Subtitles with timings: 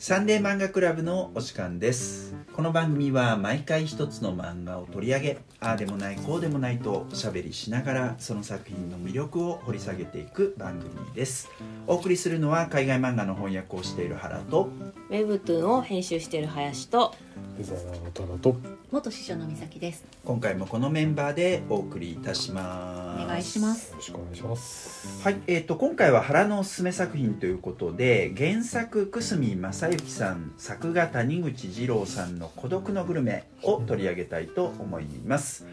[0.00, 2.34] サンデー漫画クラブのお時間です。
[2.54, 11.50] この番組は毎回一つの漫画を取り上げああでもないこうでもないとおしゃべりしながらその作品の魅力を掘り下げていく番組です。
[11.86, 14.70] お送りするのは海外漫画の翻訳をしている原と
[15.10, 17.14] ウェブトゥーンを編集している林と
[17.60, 18.56] デザイナーのタナと。
[18.90, 20.06] 元師匠の美咲です。
[20.24, 23.24] 今回もこのメンバーでお送りいたします。
[23.24, 23.90] お願いします。
[23.90, 23.96] よ。
[23.98, 25.22] ろしくお願いします。
[25.22, 35.66] はい、えー、と今回は原のおすすめ作品ということで原作久住正幸さん作画谷口二郎さんの「孤独のグルメ」を取り上げたいと思います、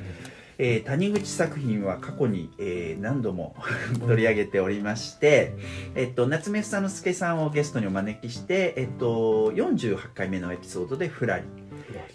[0.57, 3.55] えー谷口作品は過去に、えー何度も
[4.05, 5.53] 取り上げておりまして、
[5.95, 11.43] えっと、夏目房之助さんをゲストにお招きして、えっと、48回目のエピソードで「ふらり」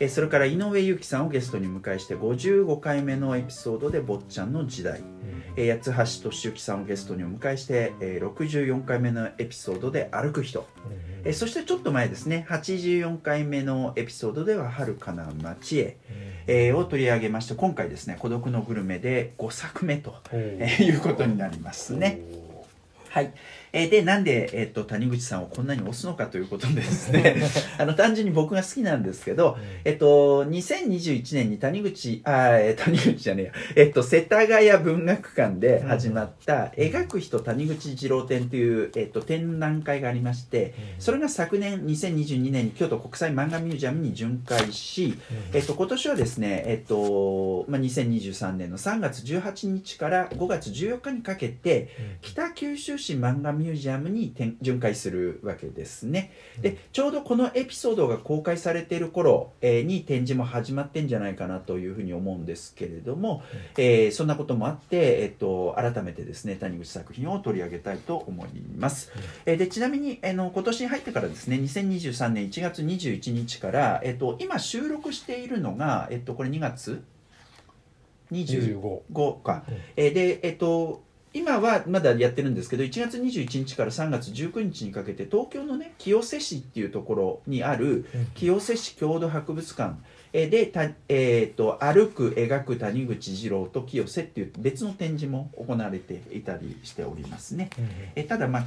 [0.00, 5.00] えーそれから井上裕樹さんをゲストに迎えして55回目のエピソードで「坊ちゃんの時代」
[5.56, 10.66] えー八橋俊之さんをゲストにお迎えして、えー64回目のエピソードで「歩く人」
[11.24, 12.46] えーそしてちょっと前ですね。
[12.48, 15.96] 84回目のエピソードでは「遥かな街へ」
[16.46, 20.84] えーを取り上げまして今回ですね「孤独のグルメ」で5作目と、えー。
[20.84, 22.20] いうことになりますね。
[23.12, 23.34] はい、
[23.74, 27.42] えーでなんで、えー、と谷口さんをこんなに推すのかということでですね。
[27.76, 45.18] あの単純に僕が好きなんですけど、えっと、2021年に谷口、あー、えー谷口じゃねえや、えっと、世田谷文学館で始まった、描く人谷口二郎展という、えっと、展覧会がありまして、それが昨年2022年に京都国際漫画ミュージアムに巡回し、
[45.52, 51.90] えっと、今年はですね、えっと、まあ、2023年の3月18日から5月14日にかけて、
[52.22, 56.32] 北九州市漫画ミュージアムに展巡回するわけですね。
[56.60, 63.42] でちょうどこのエピソードが公開されている頃、えーに展示も始まってんじゃないかなというふうに思うんですけれども、
[63.76, 69.10] えーそんなこともあって、えっと改めてですね谷口作品を取り上げたいと思います。
[69.46, 77.02] えーでちなみにあの今年に入ってからですね2023年1月21日から、えっと今収録しているのが、えっとこれ2月
[78.30, 79.74] 20 25 5か、うん。
[79.96, 81.02] えーでえっと
[81.34, 89.96] 今はまだやってるんですけど1月21日から3月19日にかけて東京のね清瀬市っていうところにある清瀬市郷土博物館
[90.34, 97.70] えーでた、えー、と歩く描く谷口二郎と清瀬っていう別の展示も行われていたりしておりますね、
[98.14, 98.66] えーただまあ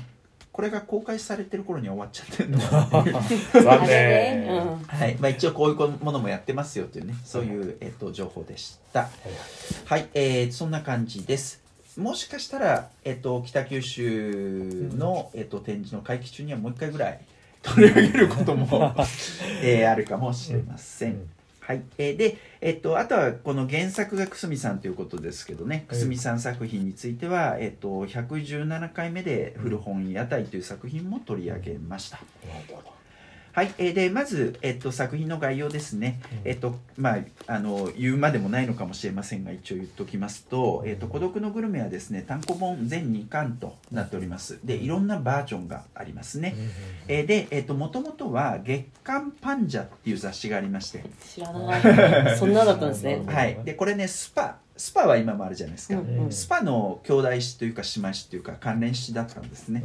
[0.51, 2.57] これが公開されてる頃には終わっちゃってるの。
[3.59, 4.47] で残念。
[4.87, 5.17] はい。
[5.19, 9.09] まあ、一応こういうものもやってますよというねそういう、えっと情報でした。
[9.83, 11.64] はい、えーそんな感じです
[11.97, 17.19] もしかしたら、えっと北九州の、えっと展示の会期中にはもう一回ぐらい
[17.63, 18.93] 取り上げることも、
[19.63, 21.29] えーあるかもしれません、うん。
[21.61, 25.85] はい、えーで、えっと、あとはこの原作が久住さんということですけどね。
[25.87, 25.99] はい。
[25.99, 32.19] 久住さん作品については、えっと、117回目で「古本屋台」という作品も取り上げました、
[33.55, 44.59] はい、えーでまず、えっと、作品の概要ですね、えっとまあ、あの言うまでもないのかもしれませんが一応言っておきますと「えっと、孤独のグルメ」はですね単行本全2巻となっております。
[44.65, 46.53] でいろんなバージョンがありますね、
[47.07, 52.37] えーで、えっと、もともとは月刊パンジャっていう雑誌がありまして、知らない。
[52.37, 53.13] そんなだったんですね。
[53.13, 56.31] うんはい、でこれねスパスパは今もあるじゃないですか、うんうん。
[56.31, 59.83] スパの兄弟誌というか姉妹誌というか関連誌だったんですね、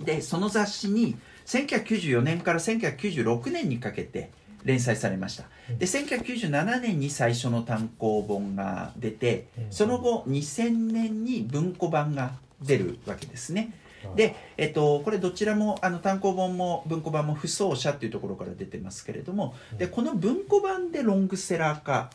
[0.00, 1.16] でその雑誌に
[1.46, 4.30] 1994年から1996年にかけて
[4.64, 5.44] 連載されました。
[5.78, 12.32] で1997年に最初の単行本が出てその後2000年に文庫版が
[12.62, 13.72] 出るわけですね。
[14.14, 22.10] で、えっと、これどちらもあの単行本も文庫版も不走者っていうところから出てますけれどもでこの文庫版でロングセラー化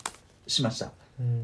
[0.46, 0.92] しました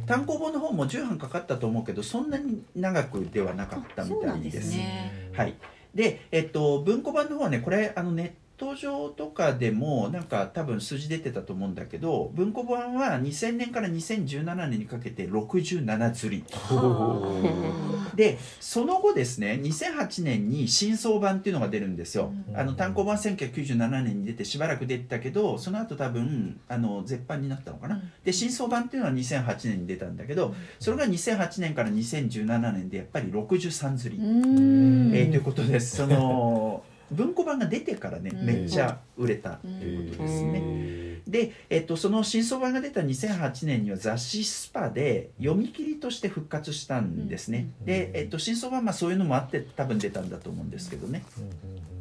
[0.07, 4.73] 単行本の方も10版かかったと思うけどそんなに長くではなかったみたいです。
[4.73, 5.31] すね。
[5.33, 5.55] はい、
[5.95, 16.45] で、えっと、文庫版の方はねこれあのネット上とかでもなんか多分数字出てたと思うんだけど文庫版は2000年から2017年にかけて67釣り。
[18.15, 22.59] でその後ですね2008年に新装版っていうのが出るんですよ、うん。
[22.59, 28.13] あの単行版1997年に出てしばらく出てたけどその後多分あの絶版になったのかな、うん。
[28.25, 35.17] で新装版っていうのは2008年に出たんだけどそれが2008年から2017年でやっぱり63釣り、うん。
[35.17, 35.97] えーということです。
[35.97, 38.47] その文庫版が出てからね、うん。
[38.47, 39.57] めっちゃ売れた。
[39.57, 47.87] ということですね、ねで、えっと、その新装版が出た2008年には雑誌スパで読み切りとして復活したんですね、うん。
[47.87, 51.25] で、えっと、新装版まあそういうのもあって多分出たんだと思うんですけどね。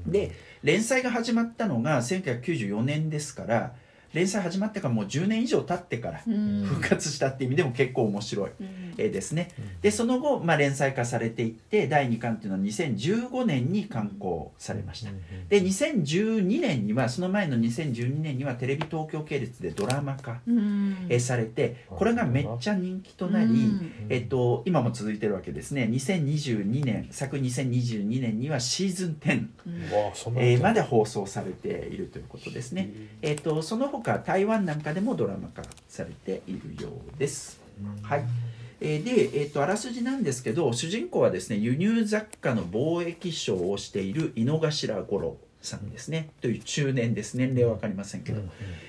[0.05, 0.31] で
[0.63, 3.75] 連載が始まったのが1994年ですから
[4.13, 6.63] 連載始まってからもう10年以上経ってからうん。
[6.65, 8.93] 復活したっていう意味でも結構面白いうん。
[8.97, 9.49] 絵ですね。
[9.81, 15.11] でその後、まあ、連載化されていって第2巻っていうのは2015年に刊行されました。
[15.47, 20.41] で2012年にはその前の2012年にはテレビ東京系列でドラマ化、
[21.19, 23.91] されてこれがめっちゃ人気となり、うん。
[24.09, 25.87] えっと、今も続いてるわけですね。
[25.91, 30.03] 2022年昨2022年にはシーズン10、うん。
[30.03, 32.91] わあそんなえーまで放送されているということですね、
[33.21, 37.59] えっと、その他台湾なんかでもドラマ化されているようです。
[38.01, 38.23] はい。
[38.81, 47.35] えーで、えー、とあらすじなんですけど主人公はですね輸入雑貨の貿易商をしている井の頭五郎さんですね、という中年です。
[47.35, 48.41] 年齢は分かりませんけど、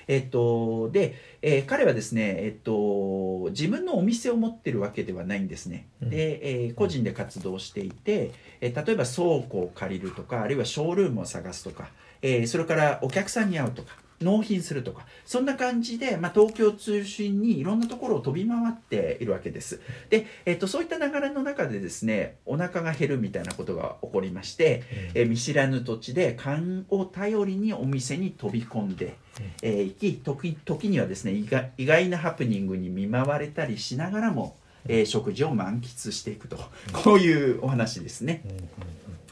[0.07, 5.89] えっとで、えー彼はですね、えっと、自分のお店を持ってるわけではないんですね。
[6.01, 6.11] うん。
[6.11, 8.31] で、えー個人で活動していて、
[8.61, 11.89] えー例えば倉庫を借りるとかあるいはショールームを探すとか、
[12.23, 19.81] えーそれからお客さんに会うとか納品するとかそんな感じで、まあ、東京を中心にいろんなところを飛び回っているわけです。
[20.11, 24.83] で、えっと、そういった流れの中でですねお腹が減るみたいなことが起こりまして、
[25.15, 29.17] えー見知らぬ土地で勘を頼りにお店に飛び込んで、
[29.63, 34.57] えー行き時時にはですね意外意外なハプニングに見舞われたりしながらも、
[34.89, 36.59] えー食事を満喫していくと。
[36.93, 38.43] こういうお話ですね。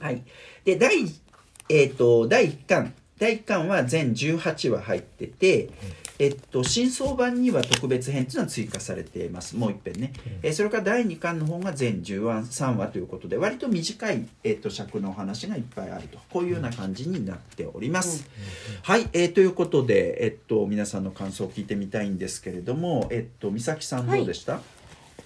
[0.01, 0.23] はい、
[0.65, 0.95] で第,、
[1.69, 5.71] えー、と第1巻第1巻は全18話入ってて、
[6.19, 9.57] えっと、新装版には特別編っていうのは追加されています。
[9.57, 10.13] もう一遍ね、
[10.43, 16.19] えーそれから第2巻の方が全13話ということで割と短い、えっと、尺のお話がいっぱいあると。
[16.31, 18.29] こういうような感じになっております、
[18.83, 24.61] はい、えーということで、えっと、皆さんの感想を聞いてみたいんですけれども、えっと、美咲さんどうでした、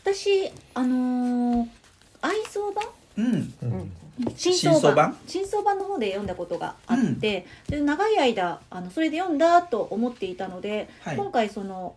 [0.02, 1.68] 私あのー
[2.22, 2.84] 愛想版？
[3.18, 3.54] うん。
[3.62, 4.01] 新
[4.36, 5.16] 新装版？
[5.26, 5.78] 新装版？
[5.78, 11.16] の方で読んだことがあって、で長い間あのそれで読んだと思っていたので、はい。
[11.16, 11.96] 今回その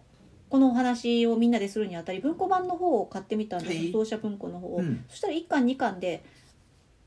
[0.50, 3.92] このお話をみんなでするにあたり文庫版の方を買ってみたんです、はい。
[3.92, 5.04] 当社文庫の方を、うん。
[5.10, 6.24] そしたら1巻2巻で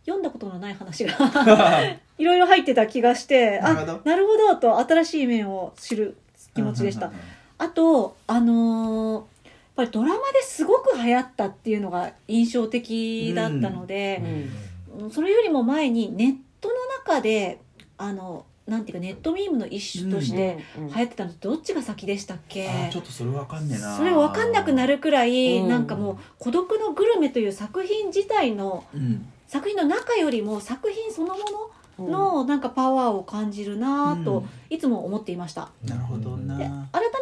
[0.04, 1.12] 読んだことのない話が
[2.18, 3.92] いろいろ入ってた気がしてなるほど。
[3.92, 6.16] あなるほどと新しい面を知る
[6.54, 7.12] 気持ちでした。
[7.56, 9.24] あとあのー
[9.78, 14.20] やっぱりドラマですごく流行ったっていうのが印象的だったので、
[15.12, 16.74] それよりも前にネットの
[17.04, 17.60] 中で
[17.96, 23.96] あのなんていうかネットミームの一種として流行ってたのどっちが先でしたっけ、あーちょっとそれわかんねえな。
[23.96, 25.68] それ分かんなくなるくらい、うん。
[25.68, 29.26] なんかもう「孤独のグルメ」という作品自体のうん。
[29.46, 31.40] 作品の中よりも作品そのも
[31.98, 35.70] ののなんかパワーを感じるなぁといつも思っていました。
[35.86, 36.68] なるほど改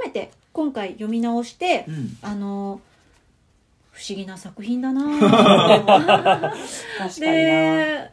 [0.04, 2.18] めて今回読み直して、うん。
[2.22, 2.80] あの
[3.96, 5.00] 不思議な作品だな。
[5.00, 5.20] ぁ
[5.80, 7.32] 確かにな。
[7.32, 8.10] で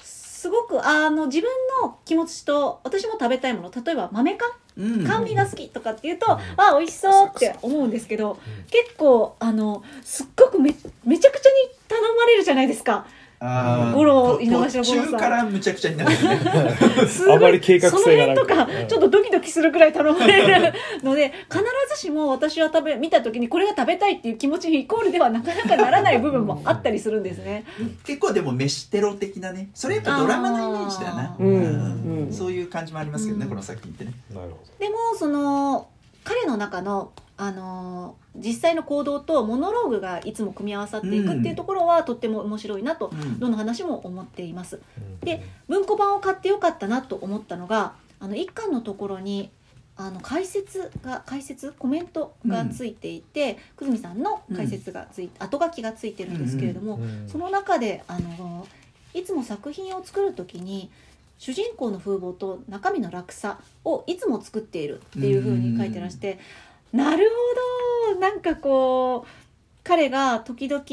[0.00, 1.48] すごくあの自分
[1.82, 5.06] の気持ちと私も食べたいもの例えば豆缶うん。
[5.06, 6.40] 甘味が好きとかっていうと、あ
[6.78, 8.38] 美味しそうって思うんですけど、
[8.70, 10.74] 結構あのすっごくめ
[11.04, 13.04] めちゃくちゃに頼まれるじゃないですか
[13.40, 15.04] 五郎と井上翔五郎さん。
[15.04, 16.76] 途中からむちゃくちゃになるよね。
[17.08, 20.72] すごいあまり計画性がなくその辺とかちょっとドキドキするくらい頼まれる。
[21.02, 21.64] ので必
[21.94, 27.64] ずしも私は食べ見た時にこれが食べたいっていう気持ちにイコールではなかなかならない部分もあったりするんですね。
[28.04, 29.70] 結構でも飯テロ的なね。
[29.74, 31.36] それやっぱドラマのイメージだよな。
[31.38, 31.46] うん。
[31.46, 32.32] うん。
[32.32, 33.48] そういう感じもありますけどね、うん。
[33.50, 34.12] この作品ってね。
[34.34, 35.88] なるほでもその
[36.24, 43.38] 彼の中のあの実際の行動とモノローグがいつも組み合わさっていくっていうところはとっても面白いなとうん。
[43.38, 44.80] どの話も思っています。
[45.20, 49.50] どで文庫版を買ってよかったなと思ったのがあの一巻のところに
[49.96, 51.72] あの解説が解説？
[51.72, 58.66] コメントがついていて、久住さんの解説がついて、後書きがついてるんですけれども、その中であの
[59.12, 60.90] いつも作品を作る時に
[61.40, 66.38] 主人公の風貌と中身の落差をいつも作っているっていうふうに書いてらして、
[66.92, 67.30] なる
[68.06, 68.20] ほど。
[68.20, 69.28] なんかこう
[69.82, 70.84] 彼が時々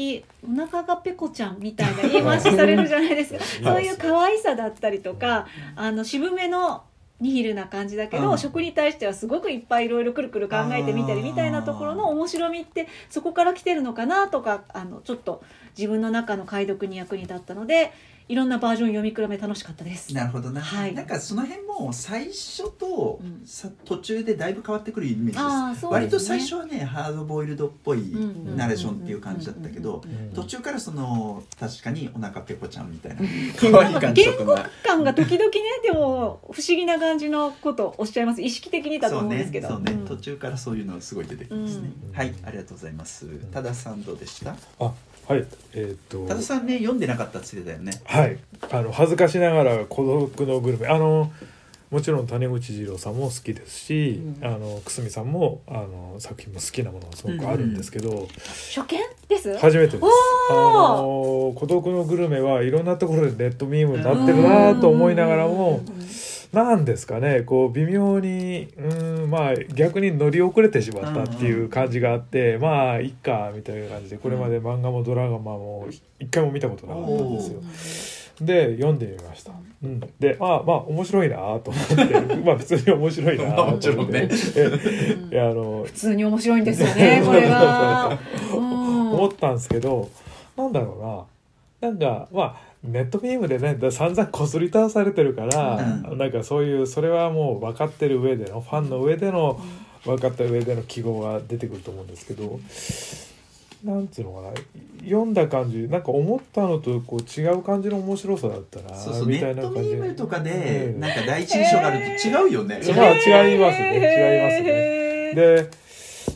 [0.42, 3.44] お腹がペコちゃんみたいな言い回しされるじゃないですか。
[3.62, 6.82] そういう可愛さだったりとかあの渋めの
[7.20, 8.38] ニヒルな感じだけど、うん。
[8.38, 15.42] 食に対してはすごくいっぱいいろいろくるくる考えてみたりみたいなところの面白みってそこから来てるのかなとかあのちょっと
[15.76, 17.92] 自分の中の解読に役に立ったので
[18.28, 20.14] いろんなバージョン読み比べ楽しかったです。
[20.14, 20.94] なるほどな、はい。
[20.94, 23.42] なんかその辺も最初とうん。
[23.46, 25.40] さ途中でだいぶ変わってくるイメージです。
[25.40, 25.88] あーそうですね。
[25.90, 28.18] 割と最初はねハードボイルドっぽいう
[28.52, 33.22] んナレーションっていう感じだったけどうん途中からその確かにお腹ペコちゃんみたいな。
[33.58, 35.50] 可愛い感じとかが感が時々ね
[35.82, 38.42] でも不思議な感じのことをおっしゃいます。
[38.42, 39.68] 意識的にだとそうね思うんですけど。
[39.68, 40.06] そうね、うん。
[40.06, 42.14] 途中からそういうのがすごい出てきますね、うん。
[42.14, 43.26] はいありがとうございます。
[43.52, 44.54] 多田さんどうでした？
[44.80, 44.92] あ
[45.28, 45.46] はい。
[45.74, 46.24] えっと。
[46.26, 47.92] 多田さんね読んでなかったって言ってたよね。
[48.04, 48.38] はい。
[48.70, 50.88] あの恥ずかしながら孤独のグルメ。
[50.88, 51.30] あの
[51.90, 54.46] もちろん谷口二郎さんも好きですし、うん。
[54.46, 58.28] あの久住さんもあの作品も好きなものがすごくあるんですけど、
[58.74, 59.56] 初見です？
[59.58, 60.04] 初めてです。
[60.50, 65.80] あおの孤独のグルメはいろんなところでネットミームになってるなと思いながらも
[66.52, 75.88] なんですかねこう微妙にうんまあ逆に乗り遅れてしまったっていう感じがあって、まあいっかみたいな感じでこれまで漫画もドラマも
[76.18, 77.40] 一回も見たことなかったんで
[77.78, 78.46] すよ。
[78.46, 79.52] で読んでみました。
[79.82, 83.90] うん、でまあまあ面白いなと思って まあ普通に面白いなと思って。
[83.90, 84.28] もちろんね。
[84.56, 88.18] えいやあの普通に面白いんですよねこれは。
[88.54, 89.12] うん。
[89.12, 90.08] 思ったんですけど
[90.56, 91.37] なんだろうな
[91.80, 95.76] なんかまあネットミームでねだ散々こすり倒されてるから、
[96.12, 99.60] うなんかそういうそれはもう分かってる上でのファンの上での
[100.04, 102.60] 分かった上での記号が出てくると思うんですけど
[103.84, 104.54] なんていうのかな
[105.04, 111.00] 読んだ感じなんか思ったのとこう違う感じの面白さだったなそうそうネみたいットミな感じームとかでうん。
[111.00, 113.94] なんか第一印象があると違うよね、まあ違いますね。
[113.94, 114.62] 違いますね。
[114.62, 115.70] ねで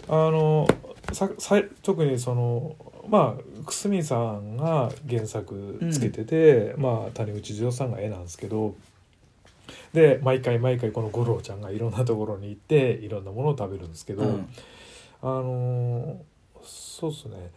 [0.08, 0.68] あの
[1.12, 2.76] ささ特にその
[3.08, 8.74] まあ久住さんが原作つけてて、まあ谷口二郎さんが絵なんですけど
[9.92, 14.48] で毎回毎回この五郎ちゃんがいろんなところに行っていろんなものを食べるんですけど、うん。
[15.22, 16.20] あの
[16.62, 17.50] そうですね。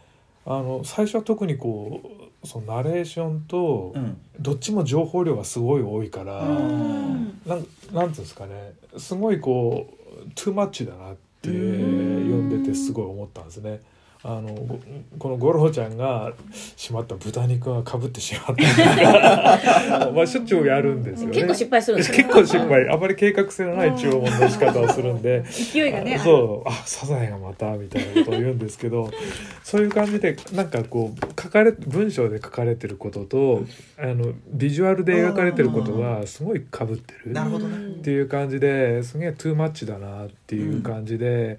[0.44, 2.00] あの最初は特にこ
[2.44, 4.20] うそのナレーションとうん。
[4.38, 6.40] どっちも情報量がすごい多いから。
[6.40, 7.40] うん。
[7.46, 8.72] なんなんていうんですかね。
[8.98, 13.80] すごいこうトゥーマッチだなって読んでてすごい思ったんですね。
[14.22, 14.78] あのご
[15.18, 16.32] この五郎ちゃんが
[16.76, 18.52] しまった豚肉がかぶってしまった。
[18.54, 21.34] りとかまあしょっちゅうやるんですよね。
[21.34, 22.88] 結構失敗するんですよ結構失敗。
[22.88, 25.42] あまり計画性のない注文の仕方をするんで。
[25.42, 26.68] 勢いがねそう。
[26.68, 29.10] あサザエがまたみたいなことを言うんですけど
[29.62, 33.64] そういう感じでなんかこう書かれ文章で書かれてることと
[33.98, 37.76] あのビジュアルで描かれてることがすごいかぶってるなるほどね。
[37.76, 41.58] っていう感じですげえトゥーマッチだなっていう感じで。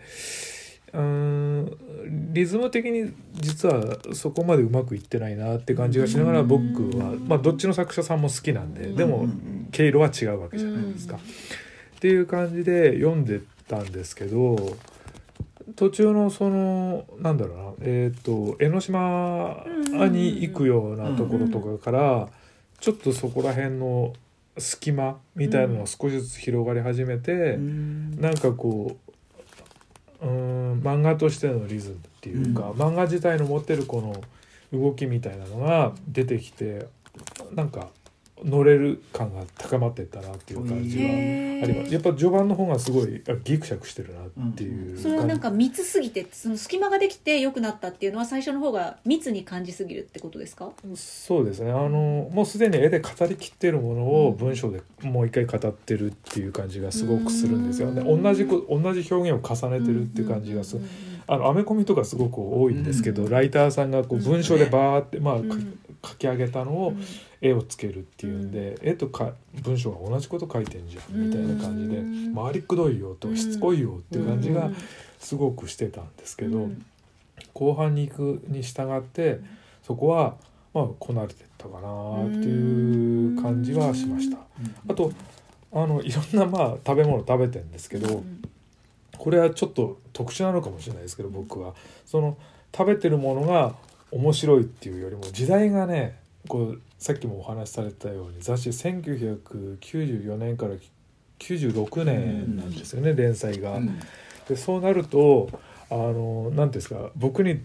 [0.54, 1.78] うーん
[2.34, 6.64] リズム的に実はそこまでうまくいってないなって感じがしながら僕
[6.98, 9.68] は、まあ、どっちの作者さんも好きなんででもうんうん。
[9.72, 11.18] 毛色は違うわけじゃないですか。
[11.18, 14.56] っていう感じで読んでたんですけど
[15.76, 19.66] 途中のそのなんだろうなえっ、と江ノ島
[20.10, 22.30] に行くようなところとかから
[22.80, 24.14] ちょっとそこら辺の
[24.58, 28.20] 隙間みたいなのが少しずつ広がり始めて、うん。
[28.20, 29.07] なんかこう
[30.22, 36.88] うーん漫画としてのリズムっていうか、漫画自体の持ってるこの動きみたいなのが出てきて
[37.54, 37.90] なんか
[38.44, 41.10] 乗れる感が高まっていったなっていう感じは
[41.64, 41.94] あります。
[41.94, 44.88] やっぱ序盤の方がすごいあギクシャクしてるなっていう。
[44.90, 45.02] 感じ。
[45.04, 50.72] それはなんか密すぎてその隙間ができて良くなったっていうのは最初の方が密に感じすぎるってことですか？
[50.96, 51.72] そうですね。
[51.72, 57.92] あのもうすでに絵で語りきってるものを文章でもう一回語ってるっていう感じがすごくするんですよ。
[57.92, 58.24] ねうん。
[58.24, 60.84] 同じこ同じ表現を重ねてるっていう感じがする。
[61.30, 65.38] あのアメコミとかすごく多いんですけど、うんライターさんがこう文章でバーって、まあ、
[66.08, 66.94] 書き上げたのを
[67.42, 72.36] 絵をつけるっていうんで、絵とか文章が同じこと書いてんじゃんみたいな感じでうん。
[72.36, 74.72] 回りくどいよとしつこいよっていう感じが
[75.20, 76.70] すごくしてたんですけど、
[77.54, 79.40] 後半に行くに従って
[79.84, 80.36] そこは
[80.74, 84.38] まあこなれてったかなっていう感じはしました。
[84.90, 85.12] あと
[85.72, 88.24] あのいろんなまあ食べ物食べてんですけど、
[89.18, 91.74] これはちょっと特殊なのかもしれないですけど僕は。
[92.06, 92.38] その
[92.76, 93.76] 食べてるものが
[94.12, 100.74] 面白いっていうよりも時代がねこうさっきもお話しされたように雑誌1994年から
[101.40, 103.78] 96年なんですよね、連載が。
[103.78, 104.00] うん。
[104.48, 105.50] でそうなると
[105.90, 107.60] あの何ですか僕に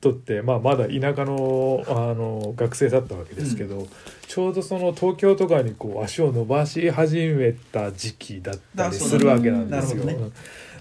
[0.00, 3.88] とって、まあ、まだ田舎のあの学生だったわけですけど、
[4.28, 10.04] ちょうどその東京とかにこう足を伸ばし始めた時期だったりするわけなんですよ。
[10.04, 10.32] なるほど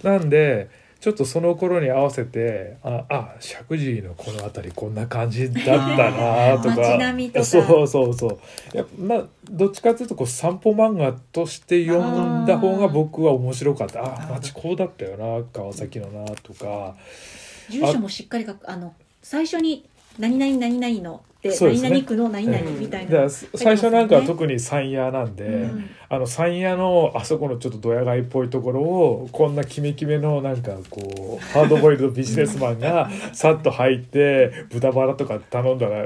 [0.06, 0.20] うん。
[0.20, 6.76] なんでちょっとその頃に合わせてああ石神井のこの辺りこんな感じだったなとか。
[6.76, 7.46] とか。
[7.46, 8.40] そうそうそう
[8.74, 14.04] いやまあどっちかというとこう散歩漫画として読んだ方が僕は面白かった。
[14.04, 16.96] ああ町こうだったよな川崎のなとか。
[17.70, 18.70] 住所もしっかり書く。
[18.70, 19.88] あの最初に
[20.20, 21.90] 何々何々のでそうですね。
[21.90, 22.80] 何々区の何々うん。
[22.80, 25.90] みたいな、だから最初なんかは特に山屋なんで、うん。
[26.10, 36.06] あの山屋のあそこのちょっとドヤ街っぽいところをこんなキメキメのなんかこうハードボイルドビジネスマンがさっと入って豚バラとか頼んだら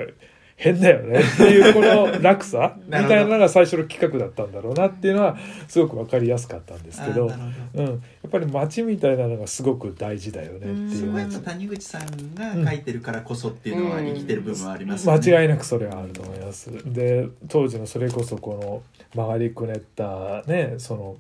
[0.62, 1.18] 変だよね。
[1.20, 5.36] っていうこの落差 みたいなのが最初の企画だったんだろうなっていうのは
[5.68, 7.32] すごく分かりやすかったんですけど
[7.74, 7.92] うん、や
[8.28, 15.20] っぱり街みたいなのがすごく大事だよねってうんいそうこはやっぱ谷口さんが書いてるからこそっていうのは生きてる部分はありますよね。
[15.20, 16.70] 間違いなくそれはあると思います。
[16.94, 18.84] で当時のそれこそこの
[19.16, 21.18] 曲がりくねったねその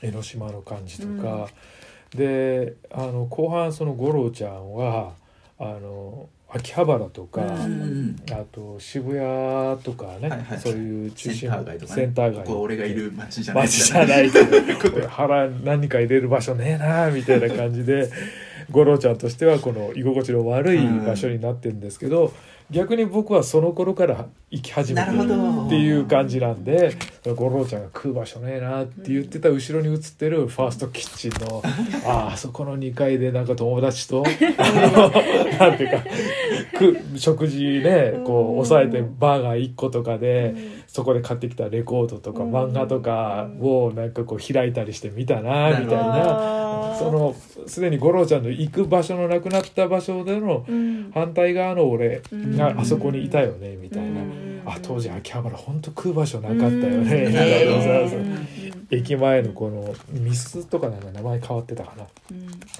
[0.00, 1.48] 江ノ島の感じとか、
[2.14, 5.12] であの後半その五郎ちゃんは
[5.58, 12.46] あの秋葉原とか、うんあと渋谷とかね、はいはいそういう中心センター街とか、ね、センター街。
[12.46, 13.62] ここ俺がいる街じゃない。
[13.64, 18.10] 街じゃないけど腹何か入れる場所ねえなみたいな感じで
[18.70, 22.32] 五郎ちゃんとしてはこの居心地の悪い場所になってるんですけど、
[22.72, 31.62] 逆に僕はその頃から行き始めなてるっていう感じなんで五郎ちゃんが食う場所ねえなって言ってた後ろに映ってるファーストキッチンの
[32.06, 34.22] ああそこの2階でなんか友達と
[35.58, 36.04] なんていうか
[36.78, 40.54] く食事ねこう抑えてバーガー1個とかで
[40.86, 46.72] そこで買ってきたレコードとか漫画とかをなんかこう開いたりして見たなみたいな。
[46.98, 47.34] その
[47.66, 51.10] すでに五郎ちゃんの行く場所のなくなった場所でのうん。
[51.14, 54.20] 反対側の俺があそこにいたよねみたいな。
[54.20, 54.62] うん。
[54.64, 58.46] あ当時秋葉原ほんと食う場所なかったよね
[58.92, 62.04] 駅前のこのミスとかなんか名前変わってたかな。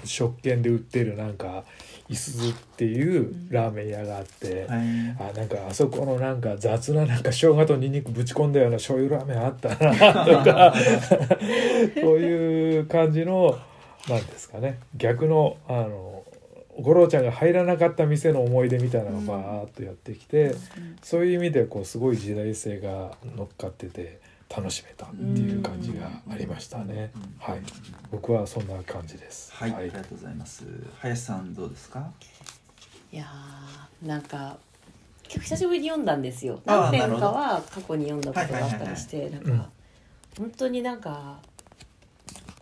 [0.05, 1.65] 食券で売ってるなんか
[2.09, 4.81] いすずっていうラーメン屋があって、はい。
[5.19, 10.75] あなんかあそこのなんか雑ななんか生姜とニンニクぶち込んだような醤油ラーメンあったな とか。
[11.95, 13.59] そういう感じの
[14.09, 14.79] なんですかね。
[14.97, 16.22] 逆のあの
[16.79, 20.55] 五郎ちゃんが入らなかった店の思い出みたいなのがバーッとやってきて、
[21.03, 27.11] そういう意味でこうすごい時代性が乗っかってて楽しめたっていう感じがありましたね。
[27.39, 27.61] はい、
[28.11, 29.53] 僕はそんな感じです。
[29.55, 30.65] はい、ありがとうございます。
[30.99, 32.11] 林さんどうですか？
[33.13, 34.57] いやーなんか
[35.25, 36.61] 結構久しぶりに読んだんですよ。
[36.65, 39.69] 何編かは過去に読んだことがあったりしてなんうんか
[40.39, 41.39] 本当になんか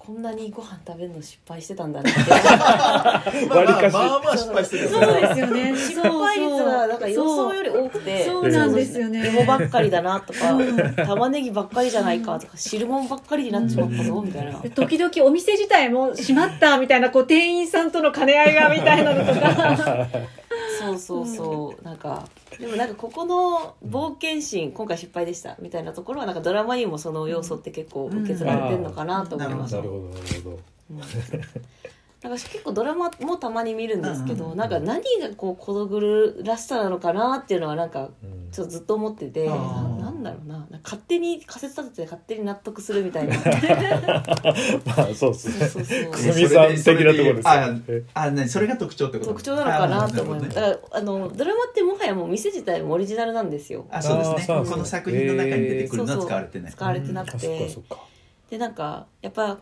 [0.03, 2.21] こんなにご飯食べるの失敗してたんだなって。
[3.53, 3.93] 割りかし。
[3.93, 5.77] まあまあまあ失敗してるよそうですよね。
[5.77, 8.25] 失敗率がなんか予想より多くて。
[8.25, 9.29] そうなんですよね。
[9.29, 10.59] 芋ばっかりだなとか
[11.05, 14.59] 玉ねぎばっかりじゃないかとか汁物ばっかりになっちまったぞみたいな。
[14.61, 20.07] で時々お店自体も閉まったみたいなこう店員さんとの兼ね合いがみたいなのとか。
[20.81, 21.85] そうそうそう。
[21.85, 22.25] なんか
[22.59, 30.59] でもなんかここの冒険心今回失敗でしたみたいなところはなんかドラマにもその要素って結構受け継がれてるのかなと思います、なるほどなるほど。
[30.91, 30.99] うん。
[30.99, 38.51] なんか結構ドラマもたまに見るんですけど、なんか何がこう孤独らしさなのかなっていうのはなんかうん。
[38.51, 39.53] ちょっとずっと思ってて、あ
[40.23, 40.81] なんだろうな。
[40.83, 43.37] 勝手に仮説立てて勝手に納得するみたいな。
[44.85, 45.69] まあそうですね。
[45.69, 46.11] そうそうそう。
[46.11, 47.49] くすみさん的なところです。
[48.15, 48.47] あね。
[48.49, 49.31] それが特徴ってこと？
[49.31, 53.87] 特徴なのかなと思います、あだからあのドラマってもはやもう店自体もオリジナルなんですよ。
[53.91, 54.37] あそうですね。
[54.37, 54.75] あそうなんですね。
[54.75, 56.73] この作品の中に出てくるのは使われてない。
[56.73, 57.37] 使われてなくうん。
[57.37, 57.99] あそっかてそっか。
[58.51, 59.59] でなんかやっぱ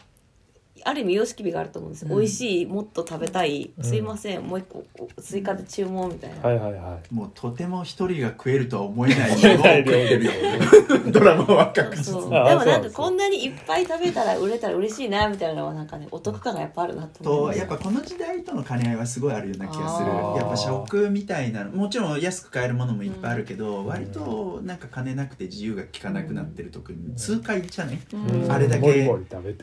[0.84, 2.20] ある意味様式美があると思うんですよ、うん。
[2.20, 3.84] 美味しいもっと食べたい、うん。
[3.84, 4.42] すいません。
[4.42, 4.84] もう一個
[5.20, 7.14] 追加で注文みたいな、はいはいはい。
[7.14, 9.38] もうとても一人が食えるとは思えない。
[9.40, 10.32] 量を食ってるよ
[11.10, 17.58] ドラマは確実でもなんかこんなにいっぱい食べたら売れたら嬉しいなみたいなのはなんかねお得感がやっぱあるなと思います。
[17.58, 20.08] とやっぱこの時代との兼ね合いはすごいあるような気がする。
[20.08, 28.52] やっぱ食みたいなのもちろん安く買えるものもいっぱいあるけど、割となんか金なくて自由が利かなくなってる時に痛快じゃね、うん。
[28.52, 29.08] あれだけ。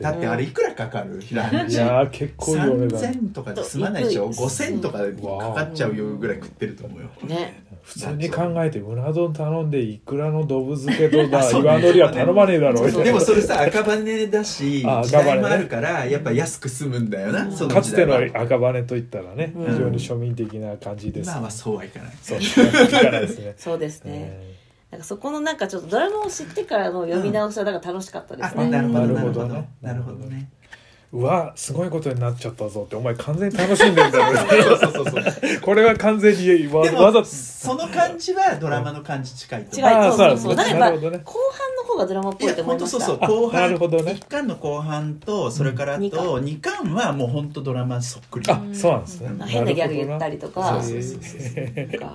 [0.00, 3.02] だってあれいくらかかる平い飯やー結構いいお値段。
[3.02, 4.26] 3000とかで済まないでしょ？
[4.26, 5.20] うん5000とかでか
[5.54, 7.08] かっちゃうよぐらい食ってると思うよ。
[7.24, 7.64] ね。
[7.82, 21.30] 普通に考えてうな丼頼んでいくらのどぶ漬けとだそう岩のりは頼まねえだろそうでもそれさ赤羽だしあ時代も赤羽ねあるからやっぱ安く済むんだよな、かつての赤羽といったらね、うん非常に庶民的な感じです。
[21.30, 22.12] 今はそうはいかない。
[22.20, 22.70] そうですね。
[22.70, 23.54] 聞かないですね。
[23.56, 24.54] そうですね、え
[24.90, 29.68] なんかそこのなんかちょっとドラマを知ってからの読み直しはなんか楽しかったであすね、なるほどね。
[29.80, 30.48] なるほどね。
[30.64, 30.65] ー
[31.12, 34.36] うわすごいことになっちゃったぞってお前完全に楽しんでんだろ
[34.76, 37.24] そうそうそうこれは完全にわわざと。
[37.24, 39.94] その感じはドラマの感じ近いと違思う。
[39.94, 40.38] あーいそう。
[40.38, 40.78] そうそうそう。
[40.78, 43.48] なんですねだから後半の方がドラマっいぽいと思や本当いましたそうそう。
[43.48, 44.12] 後なる半ほどね。
[44.16, 48.50] 一巻の後半とそれからと巻二巻はもう本当ドラマそっくり。
[48.50, 49.28] あそうなんですね。
[49.30, 49.46] うん。
[49.46, 50.80] 変なギャグ言ったりとか。
[50.82, 52.10] そうそうそうそう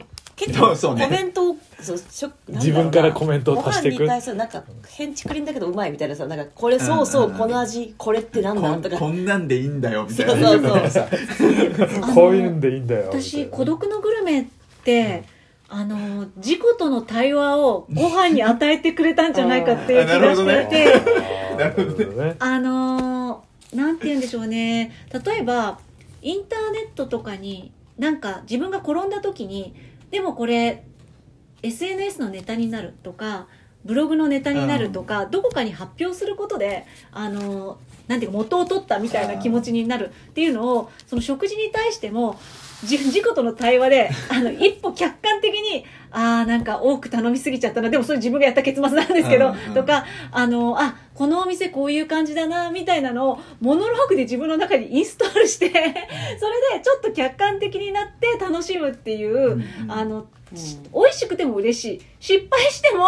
[0.45, 1.05] 結構そうそうね。
[1.05, 8.97] コメントをそう自分からコメントを足していくご飯に対するなんか変竹林だけどうまいみたいなさなんかこれそうそううんこの味これってなんだとか。
[8.97, 10.33] こんなんでいいんだよみたいな。
[10.33, 11.07] そうそうそう。
[12.15, 14.45] こういうんでいいんだよ私「孤み独のグルメ」っ
[14.83, 15.23] て
[15.69, 20.85] あの事故との対話をご飯に与えてくれたんじゃないかっていう気がしていて、
[21.57, 22.25] ななるほどね。
[22.25, 22.35] ね。
[22.39, 24.91] あのーなんて言うんでしょうね。
[25.25, 25.79] 例えば
[26.21, 29.73] インターネットとかになんか自分が転んだ時に
[30.11, 30.83] でもこれ
[31.63, 33.47] SNS のネタになるとか
[33.83, 42.37] ブログのネタになるとか、どこかに発表することであのーなんていうか元を取ったみたいな気持ちになるっていうのをその食事に対しても
[42.83, 47.89] じ 事故との対話であの一歩客観的にああなんか多く頼みすぎちゃったな。
[47.89, 49.73] でもそれ自分がやった結末なんですけどうんうん。
[49.73, 55.93] とかあのあこのお店こういう感じだなみたいなのをモノローグで自分の中にインストールしてそれで
[56.83, 60.25] ちょっと客観的になって楽しむっていう、うんあのうん。
[60.51, 62.01] 美味しくても嬉しい。
[62.19, 63.05] 失敗しても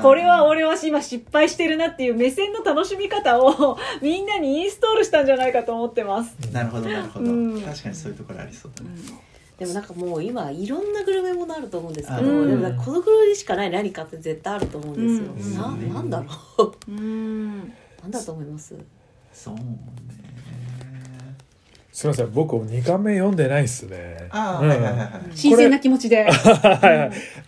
[0.00, 6.36] これは俺は今失敗してるなっていう目線の楽しみ方をみんなにインストールしたんじゃないかと思ってます。
[6.52, 7.60] なるほどなるほど、うん。
[7.62, 8.90] 確かにそういうところありそうだね、
[9.58, 12.48] でもなんかもう今いろんなグルメものあると思うんですけど、うん。
[12.48, 15.88] でもなんか孤独にしかない何かって絶対あると思うんですよ、うん。
[15.88, 16.90] ななんだろう？
[16.90, 17.58] うん。
[18.02, 18.74] なんだと思います？
[19.32, 19.62] そうね
[21.96, 24.28] すみません僕2巻目読んでないっすね。
[24.28, 24.68] ああ、うん。
[24.68, 25.10] はいはいはいはい。
[25.34, 26.28] 新鮮な気持ちで。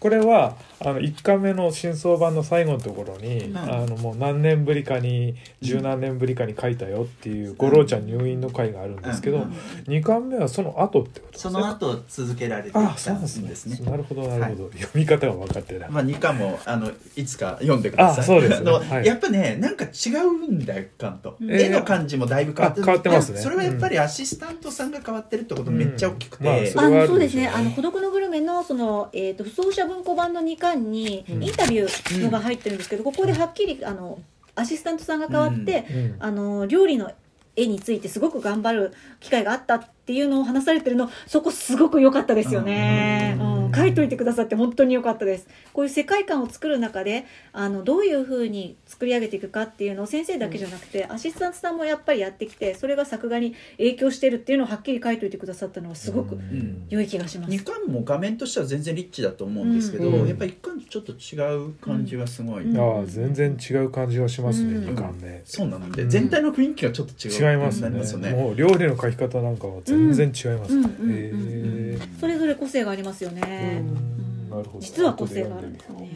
[0.01, 3.59] これはあの1巻目の新装版の最後のところに、ん。
[3.59, 9.53] あのもう何年ぶりかに十何年ぶりかに書いたよっていう五郎ちゃん入院の回があるんですけど、うん。
[9.87, 13.45] 2巻目はその後ってことですそねの後続けられていたあそうなんですね。
[13.45, 18.25] んですねなるほどなるほど、読み方が分かってない、まあ、2巻もあのいつか読んでください。
[18.25, 18.71] あそうですね。
[18.71, 19.05] あのはい。
[19.05, 21.53] やっぱねなんか違うんだよ巻と、うん。
[21.53, 23.41] 絵の感じもだいぶ変わってあ変わってますね。
[23.41, 27.49] それはやっぱりアシスタントさんが変わってるってことめっちゃ大きくて、うんまあそあそうですね。
[27.49, 31.43] あの孤独のグルメのそのえっ、と不走者文庫版の2巻にうん。
[31.43, 34.19] インタビューのが入ってるんですけど、ここではっきりあの
[34.55, 36.17] アシスタントさんが変わって、うん。
[36.19, 37.13] あの料理の
[37.57, 43.75] 絵についてすごく頑張る機会があったっていうのを話されてるのそこすごく良かったですよね、ううんん。
[43.75, 45.47] 書いといてくださって本当に良かったです。
[45.73, 56.87] こういう世界観を作る中であのどういうふうに作り上げていくかっていうのを先生だけじゃなくて、アシスタントさんもやっぱりやってきてそれが作画に影響してるっていうのをはっきり書いといてくださったのはすごくうん。
[56.89, 60.29] 良い気がします、2巻も画面としては全然リッチだと思うんですけど、うん。
[60.29, 62.79] やっぱ1巻とちょっと違う感じはすごい、うん。
[62.79, 64.85] ああ全然違う感じはしますね、うん。
[64.89, 66.11] 2巻目そうなので、うん。
[66.11, 67.53] 全体の雰囲気がちょっと違う。
[67.53, 67.81] 違います
[68.19, 68.31] ね。
[68.31, 73.89] もう料理の書き方なんかは全然違いますね、うんうんうんうんへえそれぞれ個性がありますよね、うん。
[73.89, 74.81] うんなるほど。
[74.81, 75.73] 実は個性があるん。
[75.75, 76.11] ですよね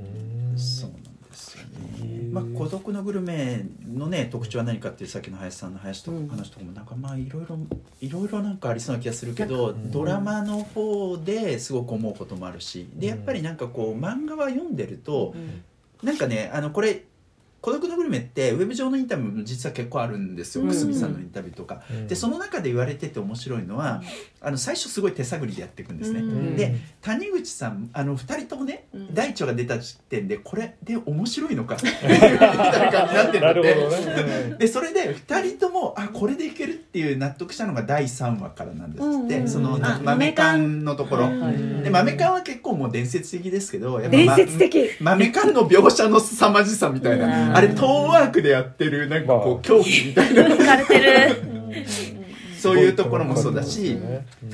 [0.00, 0.58] うん。
[0.58, 1.64] そうなんですよ
[1.98, 2.08] へね。
[2.28, 7.58] ーまあ孤独のグルメのね特徴は何かっていうさっきの林さんの話とうん話とかもなんかまあいろいろ
[8.00, 9.90] いろいろなんかありそうな気がするけど、うん。
[9.90, 12.88] ドラマの方ですごく思うこともあるし。
[12.94, 15.34] でやっぱりなんかこう漫画は読んでると
[16.02, 17.04] なんかねあのこれ
[17.62, 20.70] 孤独のグルメってウェブ上のインタビューも実は結構あるんですよ、うん。
[20.70, 21.82] くすみさんのインタビューとか。
[21.88, 22.08] うん。
[22.08, 24.02] でその中で言われてて面白いのは
[24.40, 26.20] あの最初すごい手探りでやっていくんですね。
[26.20, 26.56] うん。
[26.56, 29.14] で谷口さんあの2人ともね、うん。
[29.14, 44.90] 第一話が出た時点でこれで面白いのか みたいな感じになってなるでね、でそれで2人ともあこれでいけるっていう納得したのが第3話からなんですって、うんそのあ豆缶のところ、うんうんで豆缶は結構もう伝説的ですけどやっぱ伝説的。
[45.00, 49.56] ま豆缶の描写の凄まじさみたいな、うんあれトーンワークでやってるなんかこうまあ。
[49.56, 50.42] 恐怖みたいな。
[50.56, 51.52] 疲れてる。
[52.58, 53.98] そういうところもそうだし、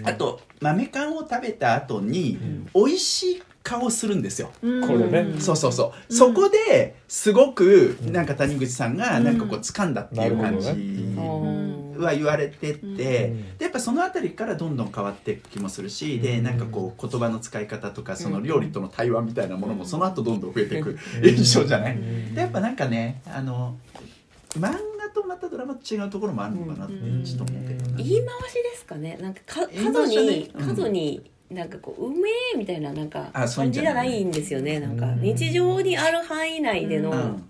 [0.04, 2.38] あと豆缶を食べた後に
[2.74, 4.87] 美味しい顔するんですよ、うん。
[4.88, 5.38] これね。
[5.38, 6.16] そうそうそう、うん。
[6.16, 8.12] そこですごくうん。
[8.12, 10.68] なんか谷口さんがなんかこう掴んだっていう感じ。
[10.68, 10.78] なる
[11.16, 12.96] ほどねは言われてて、うん。
[12.96, 16.44] でやっぱその辺りからどんどん変わっていく気もするし、でうん。
[16.44, 21.28] なんかこう言葉の使い方とかその料理との対話みたいなものもその後どんどん増えていくうん。
[21.28, 22.34] 印象じゃない、うん。
[22.34, 23.76] でやっぱなんかねあの
[24.58, 29.18] 漫画とまたドラマと違うところもあるのかなってちょっと思うけどな、言い回しですかね？
[29.20, 30.66] なんかか角にうん。
[30.66, 34.80] 角になんかこう「うめえ」みたいななんか感じじゃなないいんですよね。
[34.80, 35.20] なんかうん。
[35.22, 37.47] 日常にある範囲内でのうん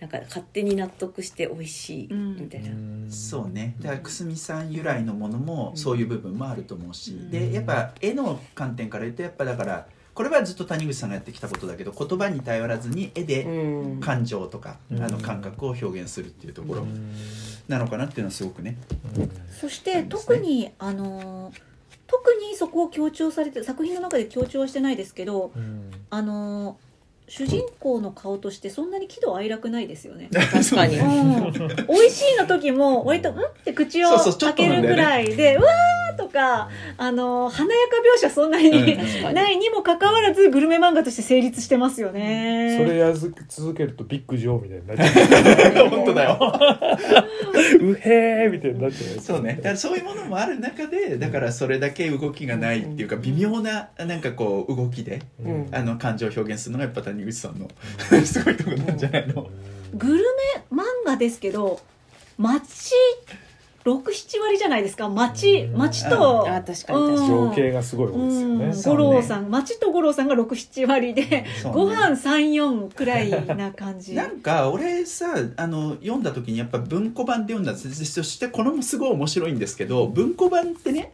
[0.00, 2.36] なんか勝手に納得して美味しいうん。
[2.36, 2.70] みたいな。
[3.10, 3.74] そうね。
[3.80, 7.30] だからくすみさん由来のものもそういう部分もあると思うし、うん。
[7.30, 14.00] でやっぱ絵の観点から言うとやっぱだからこれはずっと谷口さんがやってきたことだけど言葉に頼らずに絵でうん。
[14.00, 15.02] 感情とか、うん。
[15.02, 17.12] あの感覚を表現するっていうところうん
[17.66, 18.76] なのかなっていうのはすごくね。
[19.16, 19.30] うん。
[19.60, 21.52] そして特にあの
[22.06, 25.90] 特にそこを強調されて作品の中で強調はしてないですけどうん。
[26.08, 26.78] あの
[27.28, 30.28] 主人公の顔としてそんなに喜怒哀楽ないですよね。
[30.32, 30.98] 確かに。
[30.98, 31.52] うん、
[31.86, 42.76] 美味しいの時も割と「ん?」って口をそうそうちょっと開けるぐらいで「うわー!」とかあの華やか描写そんなに、うんないにもかかわらずグルメ漫画として成立してますよね。
[42.78, 45.88] それやず続けるとビッグジョーみたいになっちゃう。
[45.90, 46.38] 本当だよ。
[47.80, 49.20] うへーみたいになっちゃう。
[49.20, 49.56] そうね。
[49.56, 55.68] だからそういうものもある中でだからそれだけ動きがないっていうか微妙ななんかこう動きでうん。
[55.70, 57.68] あの感情を表現するのがやっぱ谷口さんの
[58.24, 59.48] すごいところなんじゃないの？
[59.94, 60.22] グルメ
[60.82, 61.80] 漫画ですけど
[62.36, 62.92] 街
[63.84, 65.08] 67割じゃないですか？
[65.08, 65.78] 街うん。
[65.78, 68.72] 街とあ確かに情景がすごい多いですよね。
[68.84, 71.46] 五郎さん町と五郎さんが67割で、 ね。
[71.72, 74.14] ご飯34くらいな感じ。
[74.16, 75.26] なんか俺さ
[75.56, 81.12] あの読んだ時にやっぱ文庫版で読んだんですそしてこれもすごい面白いんですけど文庫版ってね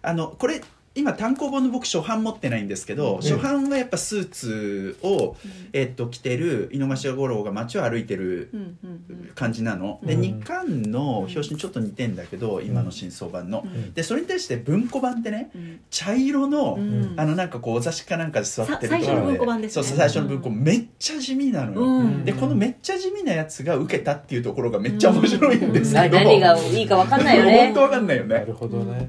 [0.00, 0.62] あのこれ
[0.96, 3.16] 今単行本の僕初版持ってないんですけど、ん。
[3.16, 5.36] 初版はやっぱスーツを、
[5.72, 9.30] えっと着てる井の頭五郎が街を歩いてるうんうんうん。
[9.34, 10.20] 感じなの、でうん。
[10.20, 13.92] 2巻の表紙にちょっと似てんだけど、今の新装版の、うん。
[13.92, 15.80] でそれに対して文庫版ってねうん。
[15.90, 17.14] 茶色の、うん。
[17.16, 19.74] あのなんかこうお座敷かなんかで座ってるさ最初の文庫版ですね。
[19.74, 20.50] そうそう最初の文庫。
[20.50, 22.24] めっちゃ地味なのよ、うん。
[22.24, 29.06] でこのめっちゃ地味なやつが受けたっていうところがめっちゃ面白いんですけど、何がいいか分かんないよ 本ね当わかんないよなねるほどね、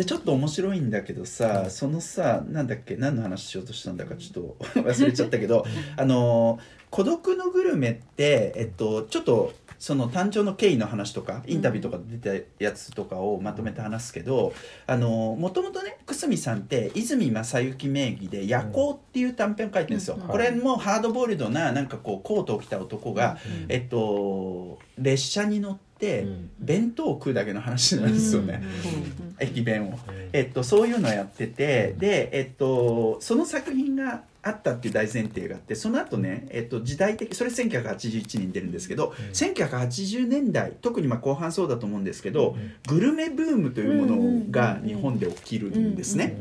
[0.00, 6.58] でちょっと面白いんだけどさそのさなんだっけ何の話しようとしたんだかちょっと 忘れちゃったけどあの
[6.88, 14.54] 「孤独のグルメ」って、えっと、ちょっとその誕生の経緯の話とかインタビューとかで出たやつとかをまとめて話すけど
[14.88, 20.28] もともとね久住さんって泉正幸名義で「夜行」っていう短編を書いてるんですよ、うん。
[20.28, 23.36] これもハードボイルドななんかこうコートを着た男が、
[23.68, 25.89] えっと、列車に乗ってうん
[26.58, 28.62] 弁当を食うだけの話なんですよね、
[29.38, 29.98] 駅弁を。
[30.32, 39.30] えっと、そういうのをやっててで、えっと、その作品があったっていう大前提があってその後ね、えっと、時代的それ1981年に出るんですけど、うん。
[39.32, 42.72] 1980年代特にまあ後半そうだと思うんですけど、うん。
[42.88, 46.36] グルメブームというものが日本で起きるんですね。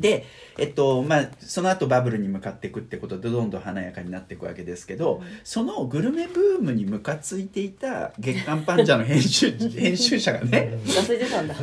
[0.00, 0.26] で、
[0.58, 11.48] えっとまあ、その後バブルに向かっていくってことでどんどん華やかになっていくわけですけど、そのグルメブームにムカついていた「月刊パンジャー」の編集 編集者がね忘れてたん。
[11.48, 11.54] だ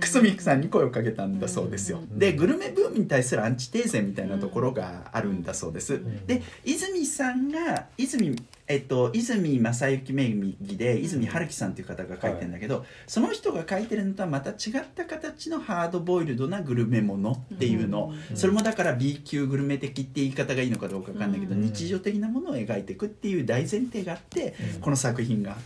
[0.00, 1.98] クスミックさんに声をかけたんだそうですよ。
[1.98, 2.18] ん。
[2.18, 5.94] でグルメブームに対するアンチテーゼみたいなところがあるんだそうです。
[5.94, 6.26] ん。
[6.26, 8.36] で泉さんが泉
[8.68, 18.36] えっと、泉正幸名義で泉春樹さんという方が書いてるんだけど、その人が書いてるのとはまた違った形のハードボイルドなグルメものっていうの、うん。
[18.36, 21.62] それもだから B 級グルメ的って言い方がいいのかどうかわかんないけど、うん。
[21.62, 24.80] 日常的なものを描いていくっていう大前提があって、うん。
[24.80, 25.56] この作品が、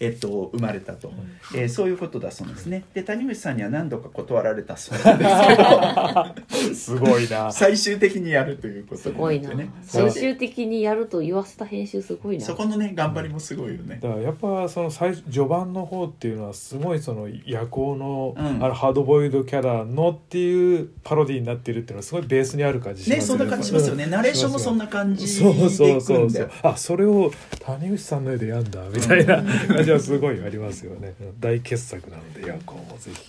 [0.00, 1.12] えっと、生まれたと、
[1.54, 2.84] えーそういうことだそうですね。
[2.92, 6.74] で谷口さんには何度か断られたそうなんですけど。
[6.74, 7.52] すごいな。
[7.52, 9.52] 最終的にやるということすごいな。
[9.82, 13.98] 最終的にやると言わせた編集すごいなそこのね頑張りもすごいよね。
[14.02, 18.46] だからやっぱその最序盤の方っていうのはすごいその夜行の,、うん。
[18.64, 23.26] あのハードボイルドキャラのっていうパロディになってるっていうのはすごいベースにある感じしますね。
[23.26, 24.06] そんな感じしますよね。
[24.06, 26.50] ナレーションもそんな感じでそうそうそうんそう。
[26.62, 27.30] あそれを
[27.60, 31.14] 谷口さんの絵でやんだみたいな感じはすごいありますよね。
[31.38, 33.28] 大傑作なので夜行もぜひ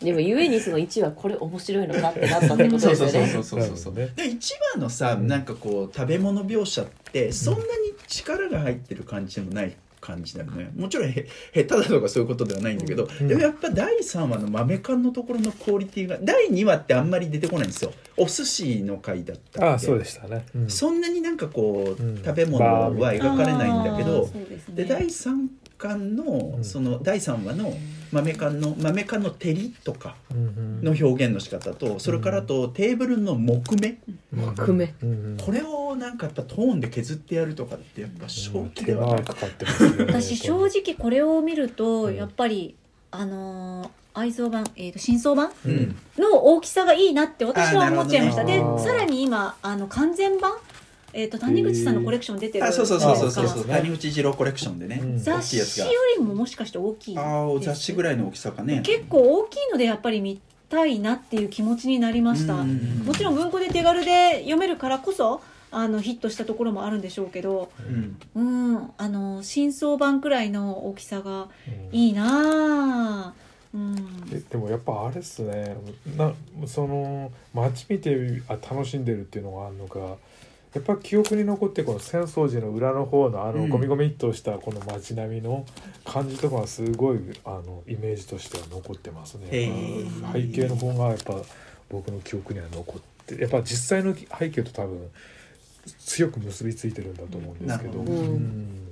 [0.00, 3.44] でもゆえにその1はこれ面白いのかってなったってことそうそうですよねそう。
[3.44, 7.66] そうそうそうなるほで一話のさなんかこう食べ物描写ってそんなに
[8.06, 10.72] 力が入ってる感じでもない感じだよね。
[10.76, 13.28] もちろんへ下手だとかそういうことではないんだけど、うん。
[13.28, 17.92] でもやっぱ第3話の豆缶のところのクオリティが第2話ってあんまり出てこないんですよ。
[18.16, 20.68] お寿司の回だったああそうでしたね、うん。
[20.68, 22.16] そんなになんかこう、うん。
[22.16, 24.74] 食べ物は描かれないんだけあどーそうですね。
[24.74, 25.46] で第3
[25.78, 26.64] 巻の、うん。
[26.64, 27.72] その第3話の
[28.12, 30.16] 豆缶の豆缶の照りとか
[30.82, 33.98] の表現の仕方とそれからあとテーブルの木目。
[34.32, 34.94] 木目。
[35.42, 40.04] これをなんかやっぱトーンで削ってやるとかってやっぱ正気で手はなかかってますよね。
[40.04, 42.16] 私正直これを見るとうん。
[42.16, 42.76] やっぱり
[43.10, 45.96] あのー愛蔵版、えー、と新装版うん。
[46.18, 48.62] の大きさがいいなって私は思っちゃいました、ね。
[48.78, 50.52] さらに今あの完全版、
[51.12, 53.48] えー、と谷口さんのコレクション出てるあそうそうそうそうそう。
[53.48, 55.64] そう谷口二郎コレクションでね、うん雑誌よ
[56.16, 58.80] りももしかして大きいああ雑誌ぐらいの大きさかね。
[58.82, 63.02] 結構大きいのでやっぱり見たいなっていう気持ちになりました、うん。
[63.04, 68.16] もちろん文庫で手軽で読めるからこそあのヒットしたところもあるんでしょうけどうん。
[68.34, 71.96] うんあの新装版くらいの大きさがうん。
[71.96, 73.34] いいなあ
[73.74, 74.30] うん。
[74.30, 75.76] ででもやっぱあれっすね。
[76.16, 76.32] な
[76.66, 80.16] その街見てあ楽しんでるっていうのがあるのか
[80.74, 85.66] やっぱ記憶に残ってこの浅草寺の裏の方のあうんのゴミゴミっとしたこの街並みの
[86.04, 89.48] 感じとかはすごいあのイメージとしては残ってますね。
[89.50, 89.70] へ
[90.32, 91.34] 背景の方がやっぱ
[91.90, 95.10] 僕の記憶には残ってやっぱ実際の背景と多分
[95.98, 97.92] 強く結びついてるんだと思うんですけど。
[97.92, 98.88] どうん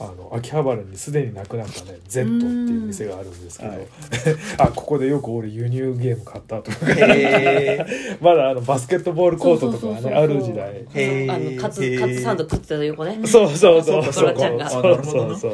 [0.00, 3.86] あの秋葉原にすでになくなったね Z っていう店があるんですけど、はい。
[4.58, 6.78] あここでよく俺輸入ゲーム買ったとか。
[8.20, 10.10] まだあのバスケットボールコートとかそうそうそうそう。
[10.10, 11.28] がねある時代。
[11.30, 13.20] あのカツカツサンド食ってた横ね。
[13.24, 14.68] そうそうそうあそうトラちゃんが。
[14.68, 15.50] そうそうそう。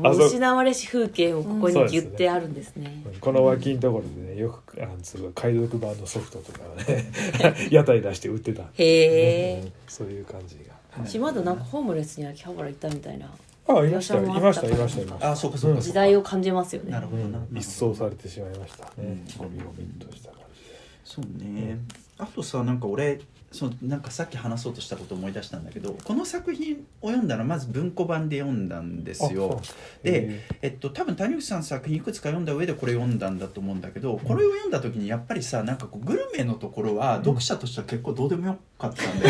[0.00, 3.02] もうあそう失われし風景をここにギュッてあるんですね。
[3.20, 7.10] この脇のところでねよくあのすごい解読版のソフトとかをね。
[7.72, 8.62] 屋台出して売ってた。
[8.62, 9.72] へえうん。
[9.88, 10.74] そういう感じが。
[11.06, 13.28] 島田なんかホームレスに秋葉原行ったみたいな
[13.66, 15.30] あいましたよいましたいましたいました。
[15.32, 15.80] あそうかそうか。
[15.80, 16.90] 時代を感じますよね。
[16.90, 18.90] なるほどな、うん一掃されてしまいましたね。
[18.98, 19.24] うん。
[19.38, 20.78] ゴミゴミっとした感じで。
[21.04, 21.78] そうね。
[22.18, 23.20] あとさなんか俺
[23.54, 29.62] そのなんかさっき話そうとしたことを思い出したんだけどこの作品を読んだのはまず文庫版で読んだんですよ。
[30.02, 39.28] でえっと、多分谷口さんの作品いくつか読んだ上でこれ読んだんだと思うんだけどこれを読んだ時にやっぱりさなんかこうグルメのところは読者としては結構どうでもよかったんだ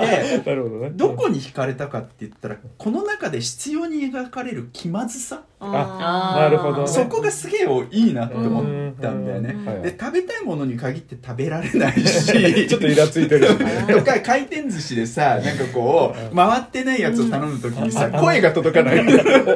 [0.00, 0.40] よ。
[0.44, 6.88] でどこに惹かれたかって言ったらこの中で執拗に描かれる気まずさあなるほどね。
[6.88, 9.54] そこがすげえいいなって思ったんだよね。
[9.54, 9.66] うん。
[9.66, 12.26] はいで食べたいものに限って食べられないし
[12.68, 13.48] ちょっとイラついてる。
[14.24, 19.04] 回転寿司でさなんかこう回ってないやつを頼む時にさ声が届かない。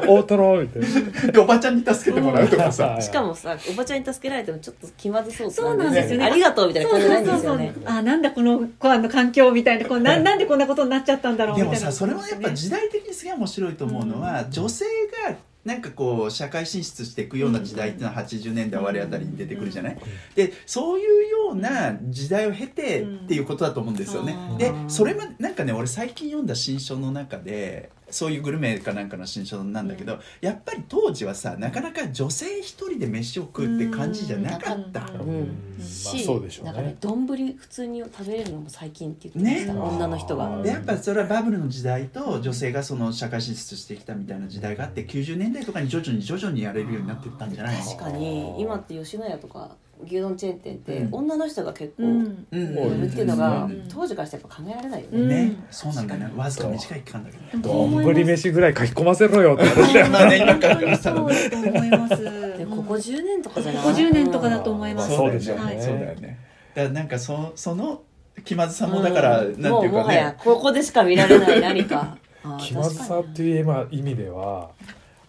[0.07, 0.81] お大トロみたい
[1.25, 1.31] な。
[1.31, 2.97] でおばちゃんに助けてもらうとかさ。
[2.99, 6.25] しかもさおばちゃんに助けられてもちょっと気まずそうそうなんですよね。
[6.25, 11.79] ありがとうみたいなそう感じないんそうそうそうですよねあなんだこのこうあの環境みたいなこうななんでこんなことになっちゃったんだろうみたいな。
[11.79, 14.85] でもさそれはやっぱ時代的にすげえ面白いと思うのは、女性
[15.27, 19.97] がなんかこう社会進出していくような時代っていうのは80年代終わりあたりに出てくるじゃない、
[20.35, 24.57] でそういうような時代を経てっていうことだと思うんですよね、うん。
[24.57, 35.29] でそれまなんかね俺最近読んだ新書の中でそういうグルメかなんかの新書なんだけど、やっぱり当時はさなかなか女性一人で飯を食うって感じじゃなかった、うん。
[35.29, 35.47] うん。
[35.47, 36.71] まあしそうでしょうね。
[36.71, 39.79] なんかね丼普通に食べれるのも最近って言ってました、ね。
[39.79, 40.57] 女の人が。
[40.57, 40.63] うん。
[40.63, 47.83] でやっぱそれはバブルの時代と女性がその社会進出してきたみたいな時代があって90年代とかに徐々に徐々にやれるようになっていったんじゃないの？
[47.83, 48.61] 確かに。
[48.61, 51.15] 今って吉野家とか牛丼チェーン店ってうん。
[51.15, 52.47] 女の人が結構うん。
[52.51, 52.75] うん。
[52.75, 53.85] やるっていうのがうん。
[53.89, 55.27] 当時からしてやっぱ考えられないようん。
[55.27, 56.31] ね、ね、そうなんだよね。
[56.35, 58.03] わずか短い期間だけどね。
[58.03, 62.23] 丼飯ぐらい書き込ませろよって話だよまあねそう思います。
[62.57, 65.15] でここ10年とかじゃない？50年とかだと思います。
[65.15, 65.63] そうでしょうね。
[65.63, 66.39] はいそうだよね。
[66.73, 68.03] だからなんかそその
[68.43, 69.61] 気まずさもだから、うん。
[69.61, 72.17] なんていうかもうもはやねここでしか見られない何か。
[72.59, 74.71] 気まずさっていう今意味では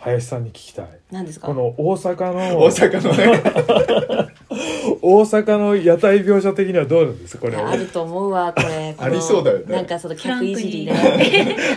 [0.05, 0.87] 林さんに聞きたい。
[1.11, 1.47] 何ですか？
[1.47, 3.13] この大阪の大阪の。
[3.15, 4.33] ね
[5.01, 7.43] 大阪の屋台描写的にはどうなんですか？
[7.43, 8.95] これあると思うわこれ。
[8.99, 9.77] ありそうだよね。
[9.77, 10.93] なんかその客いじりで。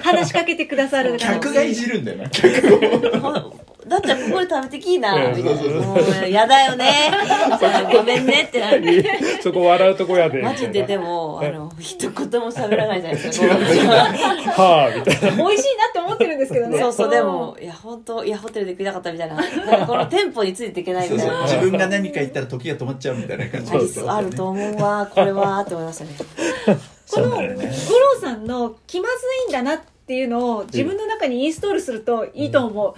[0.04, 1.18] 話しかけてくださる。
[1.18, 2.30] 客がいじるんだよな。
[2.30, 3.54] 客を
[3.88, 5.14] だったらここで食べてきいな。
[5.16, 5.38] うん。
[5.38, 5.62] みたいな。
[5.86, 6.92] もうやだよね。
[7.94, 9.04] ごめんねってなる。
[9.42, 10.42] そこ笑うとこやで。
[10.42, 13.48] マジででももあの一言も喋らないじゃないですか。
[14.58, 15.38] はあみたいな。
[15.38, 16.80] 美味しいなって思ってるんですけどね。
[16.80, 19.38] そうそうでもいや本当いやホテルで食いたかったみたいな。
[19.86, 21.42] このテンポについていけないみたいな。
[21.44, 23.72] 自分が何か言ったら時が止まっちゃうみたいな感じ
[24.08, 26.12] あると思うわこれはって思いましたね。
[27.06, 27.72] そうだよね。
[27.88, 29.16] 五郎さんの気まず
[29.48, 32.94] いんだなっていうのを自分の中にインストールするといいと思う、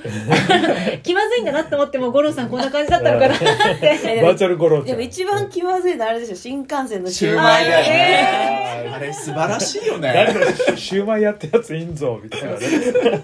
[1.04, 3.36] 気まずいんだなって思っても五郎さんこんな感じだったのかな。
[3.36, 4.86] ってバーチャルゴロちゃん。
[4.88, 7.89] でも一番気まずいのはあれでしょ新幹線のシシューマイだよね。
[7.89, 12.58] ねあれ素晴らしいよ誰ねだシューマイやったやついんぞみたいなね。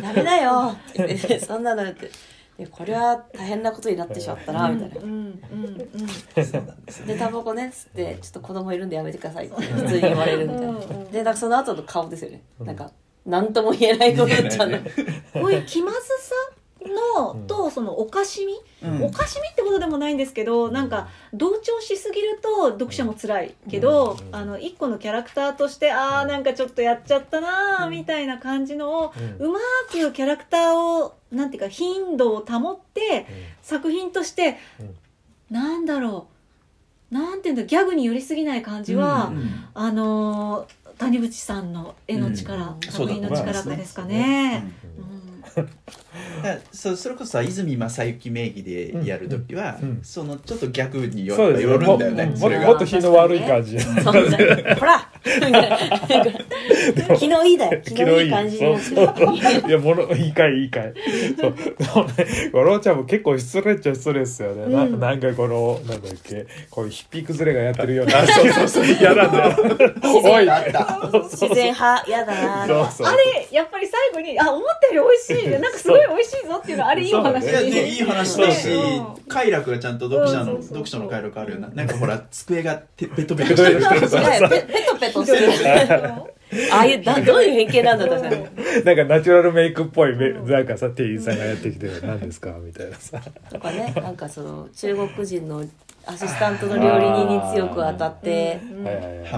[0.00, 0.76] ダメだよ。
[0.90, 2.10] って言ってそんなのって
[2.66, 4.96] これは大変なことになってしまったなみたいな。
[5.00, 5.40] うんうん
[6.36, 6.44] うん。
[6.44, 11.04] そうなんでタバコね吸ってちょっと子供いるんでやめてくださいって普通に言われるみたいな。
[11.04, 12.42] でなんかその後の顔ですよね。
[12.60, 12.90] なんか
[13.24, 14.78] 何とも言えないことになっちゃうの。
[14.78, 16.14] 言こういう気まずさ
[16.94, 19.04] のとそのおかしみ、うん。
[19.04, 24.34] おかしみってことでもないんですけどなんか同調しすぎると読者も辛いけど、うん。
[24.34, 29.58] あの一個のキャラクターとしてあーなんかちょっとやっちゃったなーみたいな感じのをうま
[29.90, 33.26] くキャラクターをなんていうか頻度を保って
[33.62, 34.96] 作品として、うん。
[35.50, 36.26] なんだろ
[37.10, 39.64] うなんていうんだギャグに寄りすぎない感じは、うん。
[39.74, 42.80] あのー谷口さんの絵の力、うん。
[42.80, 44.08] 作品の力かですかうん。
[44.08, 44.64] ね。
[46.48, 52.66] だからそそれこそさ泉正幸名義でやる時は、うんうんそのちょっと逆によそうです寄るんだよねもそれが。
[52.68, 53.78] もっと日の悪い感じ。
[53.80, 54.12] そんな。
[54.76, 57.80] ほら昨日いいだよ。
[57.84, 58.30] 昨日いい。
[58.30, 59.68] 感じになってそうそう。
[59.68, 60.92] いやものいいかいいいかい。
[61.38, 62.50] そうでもね。
[62.52, 65.00] 五郎ちゃんも結構失礼っちゃ失礼ですよね、なうん。
[65.00, 68.18] なんかこのなんだっけこういうヒッピー崩れがやってるような。
[68.20, 68.68] あそうそう。
[68.68, 69.56] そう嫌なんだよ
[70.04, 70.46] おい。
[71.24, 73.06] 自然派やだなそうそう。
[73.06, 75.50] あれやっぱり最後にあ思ったより美味しい。
[75.50, 77.70] なんかすごい美味しいぞっていうのはあれいいお話いやで。
[77.70, 79.06] ねいい話だしうん。
[79.28, 80.46] 快楽がちゃんと読者のうん。
[80.46, 81.68] そうそうそう読書の快楽あるような。
[81.68, 83.78] なんかほら机がてベトベトしてる。
[83.78, 85.70] ベトペトペトする
[86.72, 92.52] ああいうだどういう偏見なんだろう確かになんかナチュラルメイクっぽいめなんかさ店員さんがやってきて何ですか？
[92.64, 93.20] みたいなさ。
[93.50, 93.92] とかね。
[93.96, 95.62] なんかその中国人の
[96.06, 98.58] アシスタントの料理人に強く当たって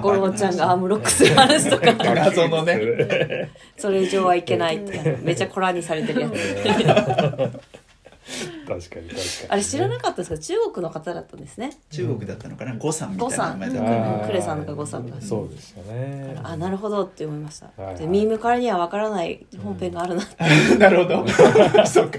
[0.01, 1.93] 五郎ちゃんがアームロックする話とか。
[2.15, 3.51] 謎のね。
[3.77, 5.17] それ以上はいけないって。
[5.23, 6.35] めっちゃコラにされてるやつ
[8.67, 9.11] 確かに確かに
[9.49, 11.71] あれ知らなかったですけど中国の方だったんですね。
[11.91, 12.75] 中国だったのかな？
[12.77, 20.23] 呉さんみたいな呉さん名前だクレさんか呉さんがそうでしたねあなるほどって思いました、でミームからには分からない本編があるな、
[20.79, 21.27] なるほど。
[21.87, 22.19] そうか。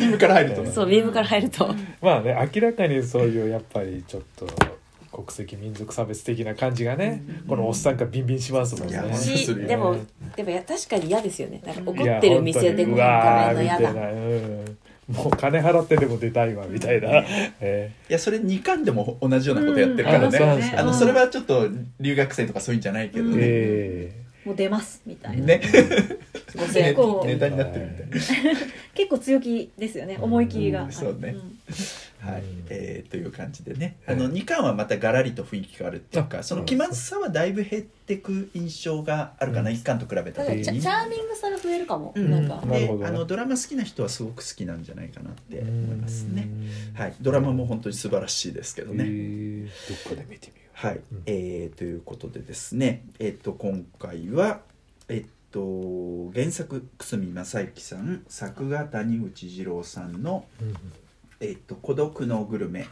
[0.00, 0.62] 今から入ると。
[0.62, 4.46] ねそうミームから入ると、まあね明らかにそういうやっぱりちょっと
[5.10, 8.98] こ国籍民族差別的な感じがね、このおっさんがビンビンしますもんね。
[9.66, 9.96] でも
[10.36, 11.62] でもいや確かに嫌ですよね。
[11.64, 13.92] なんか怒ってる店でご飯食べるの嫌だ
[15.08, 17.22] もう金払ってでも出たいわみたいな、
[17.60, 20.38] えいやそれ2巻でも同じようなことやってるからね、
[20.72, 20.80] うん。
[20.80, 21.68] あのそれはちょっと
[22.00, 25.60] 留学生とかそういうんじゃないけどーね、えもう出ますみたいな、ね。
[26.56, 26.94] ごせん。
[26.94, 28.12] 構ネタになってるみたいな。
[28.94, 30.18] 結構強気ですよね。
[30.20, 30.84] 思い切りが。
[30.84, 31.30] ある、うんそうね。
[31.32, 31.34] ん。
[32.20, 32.42] はい。
[32.42, 39.76] うん、えーという感じでね、うんあの2巻はまたガラリと雰囲気があるっていうかあその気まずさはだいぶ減ってく印象があるかな、うん。
[39.76, 42.30] 1巻と比べたただチャ時にチャーミングさが増えるかも、うん。
[42.30, 42.62] なんか。
[42.62, 46.48] あのドラマ好きな人はすごく好きなんじゃないかなってー思いますね、
[46.94, 47.00] うん。
[47.00, 51.22] はい、ドラマも本当に素晴らしいですけどね、えーどっかで見てみよはい、うん。
[51.24, 53.02] えーということでですね。
[53.18, 54.60] えっ、と今回は
[55.08, 60.74] えっ、と原作久住正幸さん作画谷口二郎さんのう、うん
[61.40, 62.86] 「えっと孤独のグルメ」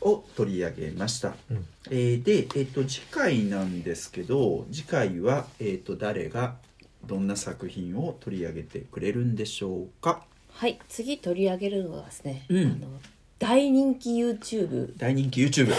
[0.00, 1.66] を取り上げました、うん。
[1.90, 6.58] えーで、えっと次回なんですけど次回は、えっと誰が
[7.04, 10.24] どんな作品を取り上げてくれるんでしょうか？
[10.52, 10.78] はい。
[10.88, 12.66] 次取り上げるのはですね、うん。
[12.66, 13.00] あの
[13.40, 15.72] 大人気 YouTube 大人気 YouTube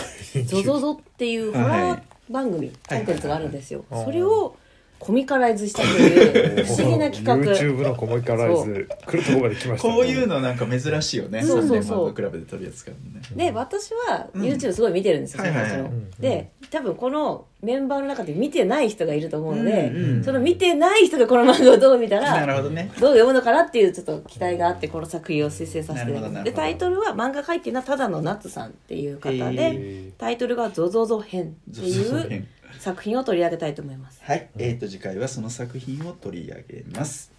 [0.45, 4.55] ゾゾゾっていうホラー番組コンテンツがあるんですよ、それを
[5.01, 7.35] コミカライズしたという不思議な企画。
[7.35, 9.95] YouTube のコミカライズ来るところまで来ましたね。
[9.95, 11.41] こういうのなんか珍しいよね。
[11.41, 12.13] そうそうそう。
[12.13, 13.21] クラブで取り扱うのね。
[13.35, 15.91] で私はうん YouTube すごい見てるんですよ、はいはいはい。
[16.19, 22.91] で多分このメンバーの中で見てない人がいると思うので、うんうんその見てない人がこの漫画をどう見たなるらほどね。
[22.99, 26.11] どう読むのかなっていうちょっと期待があってこの作品を推薦させて。
[26.11, 32.47] いただきますでタイトルは漫画描いてるのはただの夏さんっていう方で、えタイトルが「ゾゾゾ編」ってゾゾいうゾ編
[32.81, 37.31] 作品を取り上げたいと思いますはい、えー、と次回はその作品を取り上げます。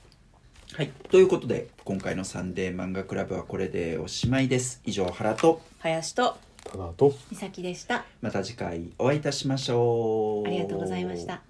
[0.75, 4.81] はい、ということで今回の「サンデー漫画クラブ」はこれでおしまいです。
[4.87, 10.49] 以上原と林とーただと美咲でしたまた次回お会いいたしましょう。
[10.49, 11.43] ありがとうございました